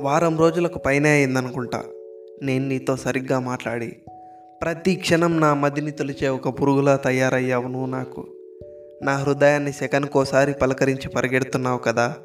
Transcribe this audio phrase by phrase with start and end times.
[0.00, 1.82] వారం రోజులకు పైనే అయిందనుకుంటా.
[2.42, 3.96] నేను నీతో సరిగ్గా మాట్లాడి
[4.62, 8.26] ప్రతి క్షణం నా మదిని తొలిచే ఒక పురుగులా తయారయ్యావు నువ్వు నాకు.
[9.02, 12.16] నా హృదయాన్ని సెకన్కోసారి పలకరించి పరిగెడుతున్నావు కదా.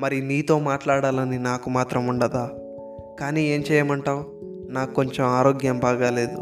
[0.00, 2.50] మరి నీతో మాట్లాడాలని నాకు మాత్రం ఉండదా?
[3.20, 4.24] కానీ ఏం చేయమంటావు?
[4.70, 6.36] నాకు కొంచెం ఆరోగ్యం బాగాలేదు.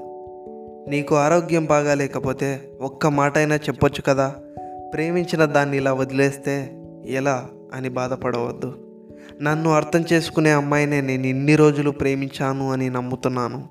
[0.89, 4.35] నీకు ఆరోగ్యం బాగాలేకపోతే ఒక్క మాట అయినా చెప్పొచ్చు కదా.
[4.95, 8.86] ప్రేమించిన దాన్ని ఇలా వదిలేస్తే ఎలా అని బాధపడవద్దు.
[9.43, 13.65] నన్ను అర్థం చేసుకునే అమ్మాయినే నేను ఇన్ని రోజులు ప్రేమించాను అని నమ్ముతున్నాను.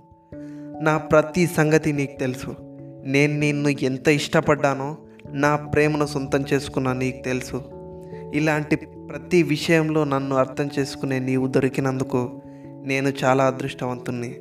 [0.81, 2.55] నా ప్రతి సంగతి నీకు తెలుసు.
[3.05, 4.97] నేను నిన్ను ఎంత ఇష్టపడ్డానో
[5.31, 7.63] నా ప్రేమను సొంతం చేసుకున్నా నీకు తెలుసు.
[8.33, 12.41] ఇలాంటి ప్రతి విషయంలో నన్ను అర్థం చేసుకునే నీవు దొరికినందుకు
[12.83, 14.35] నేను చాలా అదృష్టవంతుణ్ణి.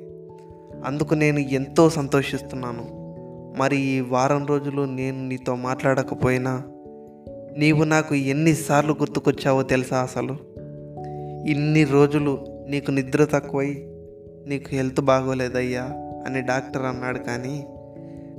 [0.85, 3.05] అందుకు నేను ఎంతో సంతోషిస్తున్నాను.
[3.59, 6.63] మరి ఈ వారం రోజులు నేను నీతో మాట్లాడకపోయినా
[7.59, 10.54] నీవు నాకు ఎన్నిసార్లు గుర్తుకొచ్చావో తెలుసా అసలు?
[11.47, 13.87] ఇన్ని రోజులు నీకు నిద్ర తక్కువై
[14.47, 15.83] నీకు హెల్త్ బాగోలేదయ్యా
[16.27, 17.67] అని డాక్టర్ అన్నాడు కానీ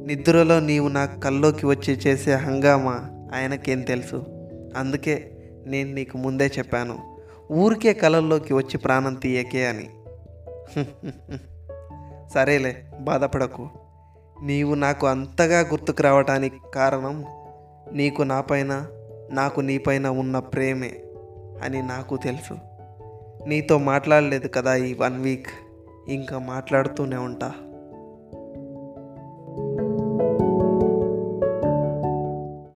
[0.05, 4.25] నిద్రలో నీవు నా కల్లోకి వచ్చి చేసే హంగామా ఆయనకేం తెలుసు.
[4.77, 5.31] అందుకే
[5.67, 6.97] నేను నీకు ముందే చెప్పాను
[7.51, 9.89] ఊరికే కలల్లోకి వచ్చి ప్రాణం తీయకే అని.
[12.33, 13.69] సరేలే బాధపడకు.
[14.43, 17.25] నీవు నాకు అంతగా గుర్తుకు రావటానికి కారణం
[17.93, 18.87] నీకు నాపైన
[19.31, 20.93] నాకు నీపైన ఉన్న ప్రేమే
[21.63, 22.74] అని నాకు తెలుసు.
[23.47, 25.47] నీతో మాట్లాడలేదు కదా ఈ వన్ వీక్?
[26.07, 27.53] ఇంకా మాట్లాడుతూనే ఉంటా.